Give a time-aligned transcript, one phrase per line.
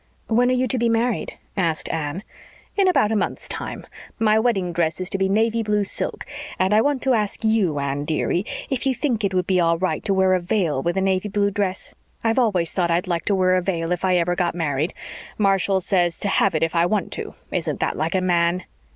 [0.29, 2.23] "When are you to be married?" asked Anne.
[2.75, 3.85] "In about a month's time.
[4.17, 6.25] My wedding dress is to be navy blue silk.
[6.57, 9.77] And I want to ask you, Anne, dearie, if you think it would be all
[9.77, 11.93] right to wear a veil with a navy blue dress.
[12.23, 14.95] I've always thought I'd like to wear a veil if I ever got married.
[15.37, 17.35] Marshall says to have it if I want to.
[17.51, 18.63] Isn't that like a man?"